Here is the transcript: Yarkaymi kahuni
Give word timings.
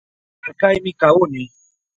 Yarkaymi 0.47 0.91
kahuni 0.99 1.43